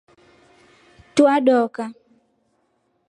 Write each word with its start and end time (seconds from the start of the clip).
Tua 1.15 1.35
doka. 1.45 1.85